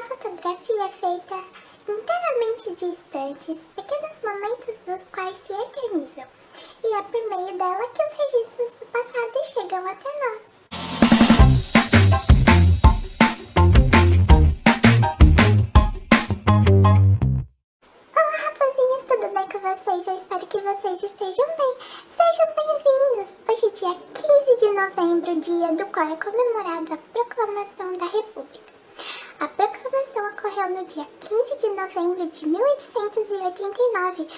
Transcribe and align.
A 0.00 0.02
fotografia 0.02 0.84
é 0.84 0.88
feita 0.88 1.44
inteiramente 1.86 2.74
de 2.74 2.86
instantes, 2.86 3.58
pequenos 3.76 4.16
momentos 4.24 4.74
dos 4.86 5.02
quais 5.12 5.36
se 5.46 5.52
eternizam, 5.52 6.24
e 6.82 6.94
é 6.94 7.02
por 7.02 7.28
meio 7.28 7.58
dela 7.58 7.86
que 7.88 8.02
os 8.02 8.12
registros 8.16 8.72
do 8.80 8.86
passado 8.86 9.44
chegam 9.52 9.86
até 9.86 10.08
nós. 10.20 10.40
Olá, 18.16 18.36
rapazinhas, 18.38 19.02
tudo 19.06 19.28
bem 19.34 19.48
com 19.50 19.58
vocês? 19.58 20.06
Eu 20.06 20.16
espero 20.16 20.46
que 20.46 20.60
vocês 20.62 21.02
estejam 21.02 21.46
bem. 21.58 21.76
Sejam 22.16 22.46
bem-vindos! 22.56 23.36
Hoje, 23.46 23.70
dia 23.74 23.94
15 24.14 24.56
de 24.60 24.72
novembro, 24.72 25.40
dia 25.40 25.72
do 25.74 25.92
qual 25.92 26.08
é 26.08 26.16
comemorada 26.16 26.94
a 26.94 26.96
Proclamação 26.96 27.92
da 27.98 28.06
República. 28.06 28.69
No 30.80 30.86
dia 30.86 31.06
15 31.20 31.58
de 31.58 31.68
novembro 31.74 32.26
de 32.26 32.48
1889, 32.48 34.28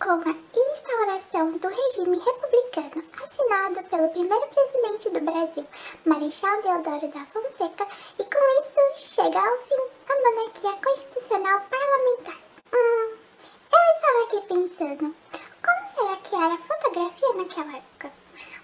com 0.00 0.10
a 0.10 0.34
instauração 0.72 1.52
do 1.58 1.68
regime 1.68 2.16
republicano, 2.16 3.04
assinado 3.22 3.82
pelo 3.90 4.08
primeiro 4.08 4.46
presidente 4.46 5.10
do 5.10 5.20
Brasil, 5.20 5.66
Marechal 6.06 6.62
Deodoro 6.62 7.08
da 7.08 7.26
Fonseca, 7.26 7.86
e 8.18 8.24
com 8.24 8.38
isso 8.62 9.14
chega 9.14 9.38
ao 9.38 9.58
fim 9.64 9.74
a 10.08 10.14
monarquia 10.22 10.72
constitucional 10.82 11.60
parlamentar. 11.68 12.38
Hum, 12.72 13.16
eu 13.70 13.82
estava 13.96 14.22
aqui 14.24 14.40
pensando, 14.48 15.14
como 15.62 15.88
será 15.94 16.16
que 16.16 16.34
era 16.36 16.54
a 16.54 16.58
fotografia 16.58 17.32
naquela 17.34 17.76
época? 17.76 18.12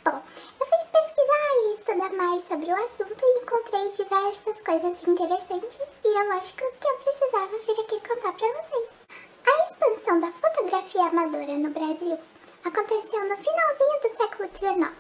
Bom, 0.03 0.23
eu 0.61 0.67
fui 0.67 0.79
pesquisar 0.91 1.53
e 1.57 1.75
estudar 1.75 2.13
mais 2.15 2.49
sobre 2.49 2.73
o 2.73 2.85
assunto 2.85 3.23
e 3.23 3.43
encontrei 3.43 3.91
diversas 3.91 4.62
coisas 4.81 5.07
interessantes 5.07 5.87
e 6.03 6.09
é 6.09 6.23
lógico 6.33 6.65
que 6.81 6.89
eu 6.89 6.97
precisava 7.05 7.59
vir 7.59 7.79
aqui 7.79 8.09
contar 8.09 8.33
para 8.33 8.63
vocês. 8.63 8.89
A 9.45 9.65
expansão 9.65 10.19
da 10.19 10.33
fotografia 10.33 11.03
amadora 11.03 11.59
no 11.59 11.69
Brasil 11.69 12.19
aconteceu 12.65 13.29
no 13.29 13.37
finalzinho 13.37 14.01
do 14.01 14.17
século 14.17 14.49
XIX, 14.57 14.91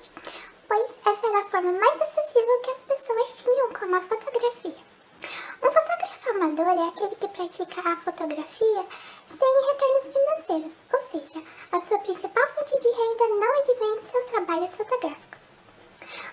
pois 0.68 0.90
essa 1.06 1.26
era 1.26 1.38
a 1.38 1.44
forma 1.46 1.72
mais 1.72 2.02
acessível 2.02 2.60
que 2.62 2.70
as 2.70 2.98
pessoas 2.98 3.42
tinham 3.42 3.72
com 3.72 3.94
a 3.94 4.00
fotografia. 4.02 4.76
Um 5.62 5.70
fotógrafo 5.70 6.30
amador 6.30 6.68
é 6.68 6.88
aquele 6.88 7.16
que 7.16 7.28
pratica 7.28 7.88
a 7.88 7.96
fotografia 7.96 8.86
sem 9.26 9.66
retornos 9.68 10.12
financeiros, 10.12 10.74
ou 10.92 11.00
seja, 11.08 11.42
a 11.72 11.80
sua 11.80 11.98
principal 12.00 12.46
fonte 12.48 12.78
de 12.78 12.88
renda 12.88 13.28
não 13.40 13.58
advém 13.58 14.00
de 14.00 14.04
seus 14.04 14.24
trabalhos 14.26 14.70
fotográficos. 14.72 15.31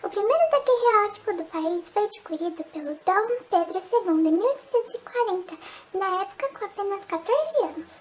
O 0.02 0.10
primeiro 0.10 0.50
daguerreótipo 0.50 1.34
do 1.34 1.44
país 1.44 1.90
foi 1.90 2.06
adquirido 2.06 2.64
pelo 2.72 2.98
Dom 3.06 3.44
Pedro 3.50 3.80
II 3.80 4.30
em 4.30 4.32
1840, 4.32 5.58
na 5.94 6.22
época 6.22 6.48
com 6.58 6.66
apenas 6.66 7.04
14 7.04 7.58
anos. 7.58 7.92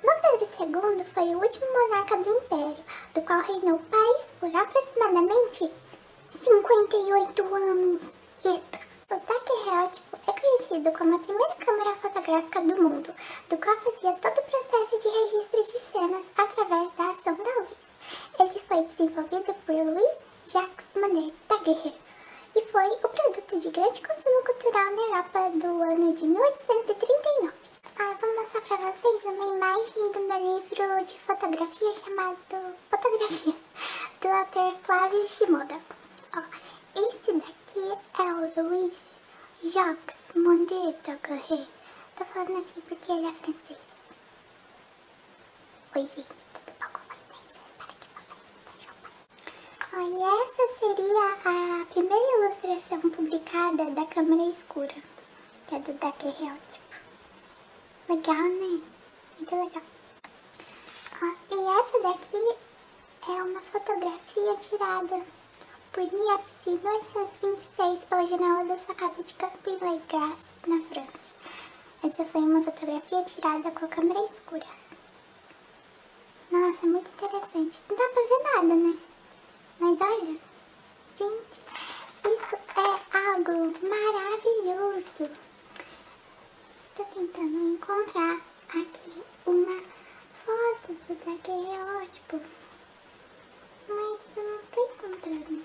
Dom 0.00 0.20
Pedro 0.22 0.46
II 0.46 1.04
foi 1.06 1.34
o 1.34 1.42
último 1.42 1.66
monarca 1.72 2.16
do 2.18 2.30
Império, 2.38 2.84
do 3.14 3.20
qual 3.22 3.40
reinou 3.40 3.74
o 3.74 3.78
país 3.80 4.26
por 4.38 4.54
aproximadamente 4.54 5.72
58 6.40 7.54
anos. 7.54 8.02
Eita! 8.44 8.78
O 9.10 9.20
daguerreótipo 9.26 10.16
é 10.28 10.40
conhecido 10.40 10.92
como 10.96 11.16
a 11.16 11.18
primeira 11.18 11.54
câmera 11.56 11.96
fotográfica 11.96 12.60
do 12.60 12.80
mundo, 12.80 13.12
do 13.48 13.58
qual 13.58 13.76
fazia 13.78 14.12
todo 14.12 14.38
o 14.38 14.50
processo 14.50 14.98
de 15.00 15.08
registro 15.08 15.64
de 15.64 15.80
cenas 15.80 16.26
através 16.36 16.92
da 16.94 17.10
ação 17.10 17.34
da 17.34 17.60
luz. 17.60 17.78
Ele 18.38 18.60
foi 18.60 18.84
desenvolvido 18.84 19.52
por 19.66 19.74
Louis 19.74 20.18
Jacques 20.46 20.83
Manet 21.04 21.34
Daguerre 21.50 21.94
e 22.56 22.66
foi 22.68 22.86
o 22.88 23.08
produto 23.10 23.60
de 23.60 23.68
grande 23.68 24.00
consumo 24.00 24.42
cultural 24.42 24.90
na 24.96 25.02
Europa 25.02 25.50
do 25.50 25.82
ano 25.82 26.14
de 26.14 26.24
1839. 26.24 27.52
Ah, 27.98 28.16
vou 28.18 28.34
mostrar 28.34 28.62
para 28.62 28.90
vocês 28.90 29.24
uma 29.24 29.54
imagem 29.54 30.12
do 30.12 30.20
meu 30.20 30.38
livro 30.38 31.04
de 31.04 31.18
fotografia 31.20 31.94
chamado 31.94 32.38
Fotografia, 32.88 33.54
do 34.18 34.28
autor 34.28 34.78
Flávio 34.78 35.28
Shimoda. 35.28 35.78
Ó, 36.34 36.42
esse 36.98 37.32
daqui 37.34 37.98
é 38.18 38.22
o 38.22 38.62
Louis 38.62 39.12
Jacques 39.62 40.16
Mondet 40.34 40.96
Daguerre. 41.04 41.68
Tô 42.16 42.24
falando 42.24 42.60
assim 42.60 42.80
porque 42.80 43.12
ele 43.12 43.26
é 43.26 43.32
francês. 43.32 43.78
Oi, 45.96 46.02
gente, 46.02 46.28
tudo 46.54 46.72
bom 46.80 46.88
com 46.94 47.00
vocês? 47.14 47.44
Eu 47.56 47.66
espero 47.66 47.92
que 48.00 48.08
vocês 48.14 48.54
e 50.02 50.22
essa 50.22 50.78
seria 50.78 51.26
a 51.44 51.86
primeira 51.86 52.46
ilustração 52.46 53.00
publicada 53.00 53.84
da 53.92 54.04
câmera 54.06 54.50
escura, 54.50 54.94
que 55.68 55.74
é 55.74 55.78
do 55.78 55.92
daguerreótipo. 55.92 56.96
Legal, 58.08 58.34
né? 58.34 58.80
Muito 59.38 59.54
legal. 59.54 59.82
E 61.50 61.54
essa 61.80 62.02
daqui 62.02 62.56
é 63.28 63.42
uma 63.42 63.60
fotografia 63.60 64.56
tirada 64.60 65.22
por 65.92 66.02
Niepce 66.02 66.70
em 66.70 66.76
1926 66.76 68.04
pela 68.04 68.26
janela 68.26 68.64
da 68.64 68.78
sua 68.78 68.94
casa 68.94 69.22
de 69.22 69.34
Camp-les-Grasse, 69.34 70.56
na 70.66 70.80
França. 70.86 71.34
Essa 72.02 72.24
foi 72.24 72.40
uma 72.42 72.62
fotografia 72.62 73.22
tirada 73.22 73.70
com 73.70 73.84
a 73.84 73.88
câmera 73.88 74.20
escura. 74.24 74.66
Nossa, 76.50 76.86
muito 76.86 77.08
interessante. 77.10 77.80
Não 77.88 77.96
dá 77.96 78.08
pra 78.08 78.22
ver 78.22 78.42
nada, 78.42 78.74
né? 78.74 78.98
Mas 79.84 80.00
olha, 80.00 80.38
gente, 81.18 81.60
isso 82.24 82.56
é 82.74 83.18
algo 83.18 83.74
maravilhoso. 83.86 85.30
Tô 86.96 87.04
tentando 87.04 87.74
encontrar 87.74 88.40
aqui 88.70 89.22
uma 89.44 89.82
foto 90.42 90.94
do 90.94 91.14
daguerreótipo, 91.26 92.40
mas 93.86 94.36
eu 94.38 94.42
não 94.42 94.58
tô 94.72 94.84
encontrando. 94.86 95.62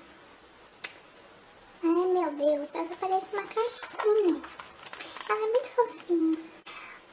Ai 1.81 1.89
meu 1.89 2.31
Deus, 2.33 2.75
ela 2.75 2.89
parece 2.99 3.33
uma 3.33 3.43
caixinha. 3.43 4.41
Ela 5.29 5.39
é 5.39 5.51
muito 5.51 5.69
fofinha. 5.69 6.49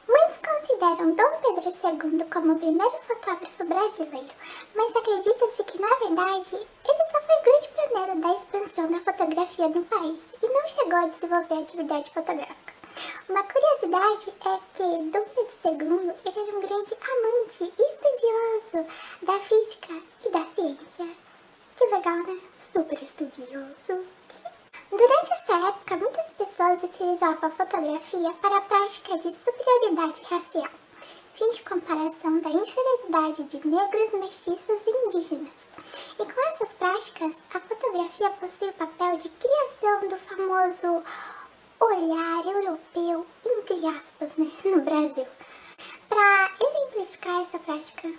Muitos 0.07 0.37
consideram 0.37 1.15
Dom 1.15 1.41
Pedro 1.41 1.69
II 1.69 2.25
como 2.31 2.53
o 2.53 2.59
primeiro 2.59 2.97
fotógrafo 3.01 3.65
brasileiro, 3.65 4.35
mas 4.73 4.95
acredita-se 4.95 5.63
que, 5.65 5.81
na 5.81 5.93
verdade, 5.95 6.55
ele 6.55 7.11
só 7.11 7.21
foi 7.21 7.41
grande 7.43 7.67
pioneiro 7.67 8.15
da 8.87 8.99
fotografia 8.99 9.67
no 9.67 9.83
país 9.83 10.19
e 10.41 10.47
não 10.47 10.67
chegou 10.67 10.97
a 10.97 11.07
desenvolver 11.07 11.61
atividade 11.61 12.09
fotográfica. 12.11 12.73
Uma 13.29 13.43
curiosidade 13.43 14.33
é 14.45 14.59
que 14.73 15.11
Dom 15.11 15.25
Pedro 15.35 15.53
II 15.65 16.13
era 16.25 16.57
um 16.57 16.61
grande 16.61 16.95
amante 17.01 17.73
e 17.77 17.81
estudioso 17.81 18.87
da 19.23 19.39
física 19.39 19.93
e 20.25 20.29
da 20.31 20.45
ciência. 20.45 21.15
Que 21.75 21.85
legal, 21.85 22.17
né? 22.17 22.39
Super 22.71 23.03
estudioso. 23.03 24.05
Durante 24.89 25.33
essa 25.33 25.67
época, 25.67 25.97
muitas 25.97 26.31
pessoas 26.31 26.83
utilizavam 26.83 27.49
a 27.49 27.51
fotografia 27.51 28.33
para 28.41 28.57
a 28.57 28.61
prática 28.61 29.17
de 29.17 29.35
superioridade 29.35 30.23
racial, 30.23 30.71
fim 31.35 31.49
de 31.49 31.61
comparação 31.63 32.39
da 32.39 32.49
inferioridade 32.49 33.43
de 33.43 33.67
negros, 33.67 34.13
mestiços 34.13 34.87
e 34.87 34.89
indígenas. 34.89 35.53
E 36.19 36.25
com 36.25 36.41
essas 36.49 36.69
práticas, 36.73 37.35
a 37.53 37.59
fotografia 38.17 38.29
possui 38.31 38.69
o 38.69 38.73
papel 38.73 39.17
de 39.17 39.29
criação 39.29 40.09
do 40.09 40.17
famoso 40.17 41.03
olhar 41.79 42.45
europeu, 42.45 43.25
entre 43.45 43.87
aspas, 43.87 44.31
né, 44.37 44.51
no 44.65 44.81
Brasil. 44.81 45.27
Para 46.09 46.51
exemplificar 46.59 47.43
essa 47.43 47.59
prática 47.59 48.11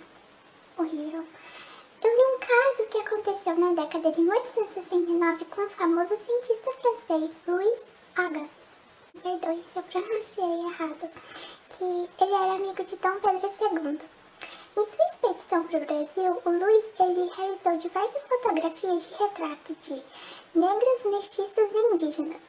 horrível, 0.77 1.25
eu 2.01 2.15
vi 2.15 2.35
um 2.35 2.39
caso 2.39 2.89
que 2.89 2.97
aconteceu 2.99 3.55
na 3.57 3.73
década 3.73 4.11
de 4.11 4.21
1869 4.21 5.45
com 5.45 5.61
o 5.61 5.69
famoso 5.69 6.17
cientista 6.17 6.71
francês 6.71 7.31
Louis 7.45 7.79
Agassiz. 8.15 8.69
Perdoe 9.21 9.63
se 9.63 9.79
eu 9.79 9.83
pronunciei 9.83 10.65
errado. 10.65 11.09
Que 11.69 12.23
ele 12.23 12.33
era 12.33 12.53
amigo 12.53 12.83
de 12.83 12.95
Dom 12.95 13.19
Pedro 13.19 13.49
II. 13.49 13.98
Para 15.69 15.77
o 15.77 15.85
Brasil, 15.85 16.41
o 16.45 16.49
Louis 16.49 16.85
ele 16.99 17.29
realizou 17.29 17.77
diversas 17.77 18.27
fotografias 18.27 19.07
de 19.07 19.23
retrato 19.23 19.75
de 19.75 20.03
negros, 20.55 21.03
mestiços 21.05 21.71
e 21.71 21.93
indígenas. 21.93 22.41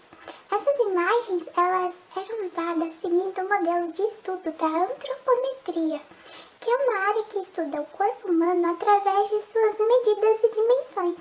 Essas 0.51 0.81
imagens 0.81 1.43
elas 1.55 1.95
eram 2.17 2.47
usadas 2.47 2.95
seguindo 3.03 3.39
o 3.43 3.49
modelo 3.49 3.93
de 3.93 4.03
estudo 4.05 4.51
da 4.53 4.67
antropometria, 4.67 6.01
que 6.61 6.71
é 6.71 6.77
uma 6.77 7.09
área 7.09 7.23
que 7.25 7.41
estuda 7.41 7.83
o 7.83 7.87
corpo 7.89 8.31
humano 8.31 8.73
através 8.73 9.29
de 9.29 9.43
suas 9.43 9.79
medidas 9.79 10.43
e 10.43 10.51
dimensões. 10.55 11.19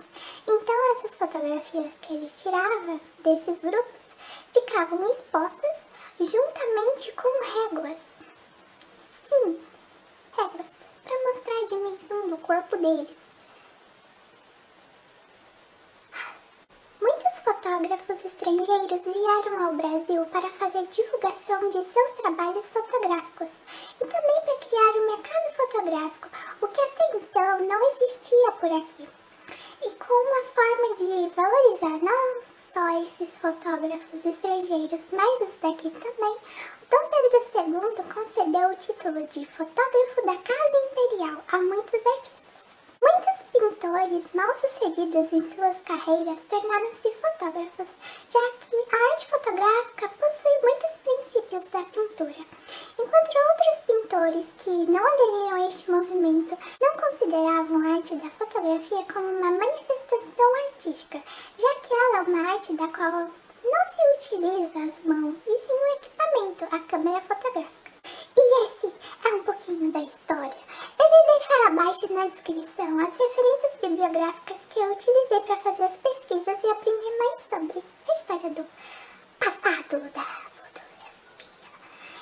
Então 0.48 0.96
essas 0.96 1.16
fotografias 1.16 1.92
que 2.02 2.14
ele 2.14 2.30
tirava 2.30 2.98
desses 3.26 3.60
grupos 3.60 4.16
ficavam 4.54 5.06
expostas 5.12 5.78
juntamente 6.18 7.12
com 7.12 7.28
réguas. 7.44 8.00
Sim, 9.28 9.60
réguas, 10.38 10.68
para 11.04 11.34
mostrar 11.34 11.54
a 11.54 11.58
dimensão 11.70 12.30
do 12.30 12.38
corpo 12.38 12.76
deles. 12.78 13.30
fotógrafos 17.50 18.26
estrangeiros 18.26 19.02
vieram 19.02 19.66
ao 19.66 19.74
Brasil 19.74 20.26
para 20.28 20.50
fazer 20.52 20.86
divulgação 20.88 21.70
de 21.70 21.84
seus 21.84 22.12
trabalhos 22.12 22.66
fotográficos 22.66 23.48
e 24.00 24.06
também 24.06 24.42
para 24.46 24.68
criar 24.68 25.00
um 25.00 25.08
mercado 25.08 25.56
fotográfico, 25.56 26.30
o 26.62 26.68
que 26.68 26.82
até 26.82 27.18
então 27.18 27.60
não 27.66 27.92
existia 27.92 28.52
por 28.54 28.72
aqui. 28.72 29.10
E 29.84 29.90
com 29.92 30.14
uma 30.14 30.44
forma 30.54 30.96
de 30.96 31.30
valorizar 31.36 32.04
não 32.04 32.42
só 32.80 33.04
esses 33.04 33.30
fotógrafos 33.40 34.26
estrangeiros, 34.26 35.02
mas 35.12 35.42
os 35.42 35.54
daqui 35.62 35.90
também, 35.90 36.38
Dom 36.90 37.10
Pedro 37.12 37.44
II 37.56 38.14
concedeu 38.14 38.70
o 38.70 38.76
título 38.78 39.28
de 39.28 39.46
fotógrafo 39.48 40.26
da 40.26 40.38
Casa 40.38 40.78
Imperial 40.90 41.44
a 41.52 41.58
muitos 41.58 42.06
artistas. 42.06 42.50
Muitos 43.02 43.44
pintores 43.52 44.24
mal-sucedidos 44.34 45.34
em 45.34 45.46
suas 45.46 45.78
carreiras 45.82 46.40
tornaram-se 46.48 47.12
fotógrafos, 47.16 47.88
já 48.30 48.52
que 48.62 48.96
a 48.96 49.12
arte 49.12 49.28
fotográfica 49.28 50.08
possui 50.08 50.62
muitos 50.62 50.92
princípios 51.04 51.66
da 51.72 51.84
pintura, 51.84 52.46
enquanto 52.98 53.40
outros 53.50 53.78
pintores 53.88 54.46
que 54.60 54.70
não 54.70 55.06
aderiram 55.06 55.56
a 55.56 55.68
este 55.68 55.92
movimento 55.92 56.58
não 56.80 56.94
consideravam 56.96 57.82
a 57.82 57.96
arte 57.96 58.16
da 58.16 58.30
fotografia 58.30 59.06
como 59.14 59.28
uma 59.28 59.52
manifestação 59.52 60.09
artística, 60.80 61.22
já 61.58 61.76
que 61.76 61.94
ela 61.94 62.18
é 62.18 62.22
uma 62.22 62.52
arte 62.54 62.74
da 62.74 62.88
qual 62.88 63.12
não 63.12 64.20
se 64.22 64.34
utiliza 64.36 64.80
as 64.80 65.06
mãos, 65.06 65.38
e 65.46 65.60
sim 65.60 65.74
um 65.74 65.96
equipamento, 65.96 66.64
a 66.72 66.80
câmera 66.80 67.22
fotográfica. 67.22 67.92
E 68.38 68.66
esse 68.66 68.94
é 69.26 69.30
um 69.30 69.44
pouquinho 69.44 69.92
da 69.92 70.00
história 70.00 70.58
deixar 71.40 71.68
abaixo 71.68 72.14
na 72.14 72.28
descrição 72.28 73.00
as 73.00 73.18
referências 73.18 73.76
bibliográficas 73.82 74.58
que 74.70 74.80
eu 74.80 74.92
utilizei 74.92 75.40
para 75.42 75.58
fazer 75.58 75.84
as 75.84 75.98
pesquisas 75.98 76.64
e 76.64 76.70
aprender 76.70 77.18
mais 77.18 77.40
sobre 77.50 77.84
a 78.08 78.16
história 78.16 78.50
do 78.50 78.66
passado 79.40 80.12
da 80.12 80.26
fotografia. 80.58 81.12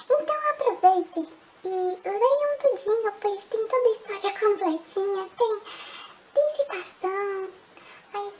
Então 0.10 0.36
aproveitem 0.52 1.28
e 1.64 2.10
leiam 2.10 2.58
tudinho, 2.60 3.14
pois 3.20 3.44
tem 3.46 3.68
toda 3.68 3.88
a 3.88 3.92
história 3.92 4.40
completinha, 4.40 5.30
tem, 5.38 5.62
tem 6.34 6.56
citação 6.56 7.37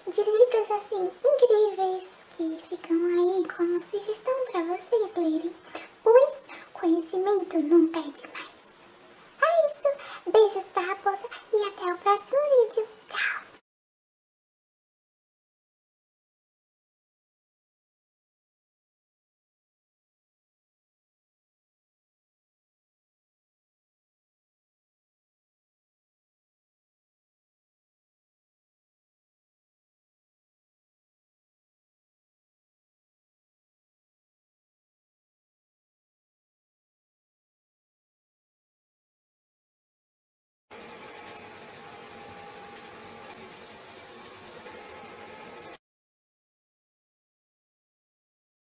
de 0.10 0.22
livros 0.24 0.72
assim 0.72 1.12
incríveis 1.26 2.08
que 2.38 2.58
ficam 2.70 2.96
aí 2.96 3.46
como 3.50 3.84
sugestão 3.84 4.34
para 4.50 4.64
vocês 4.64 5.12
lerem, 5.18 5.54
pois 6.02 6.34
conhecimento 6.72 7.58
não 7.64 7.88
perde 7.88 8.24
mais. 8.34 8.47